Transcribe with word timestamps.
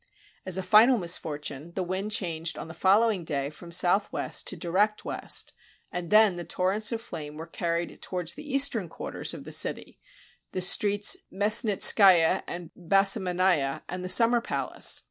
As 0.47 0.57
a 0.57 0.63
final 0.63 0.97
misfortune, 0.97 1.73
the 1.75 1.83
wind 1.83 2.09
changed 2.11 2.57
on 2.57 2.67
the 2.67 2.73
follow 2.73 3.11
ing 3.11 3.23
day 3.23 3.51
from 3.51 3.71
southwest 3.71 4.47
to 4.47 4.55
direct 4.57 5.05
west, 5.05 5.53
and 5.91 6.09
then 6.09 6.37
the 6.37 6.43
tor 6.43 6.69
rents 6.69 6.91
of 6.91 7.03
flame 7.03 7.37
were 7.37 7.45
carried 7.45 8.01
towards 8.01 8.33
the 8.33 8.51
eastern 8.51 8.89
quarters 8.89 9.35
of 9.35 9.43
the 9.43 9.51
city, 9.51 9.99
the 10.53 10.61
streets 10.61 11.17
Messnitskaia 11.31 12.41
and 12.47 12.71
Bassmanaia, 12.75 13.83
and 13.87 14.03
the 14.03 14.09
Summer 14.09 14.41
Palace. 14.41 14.99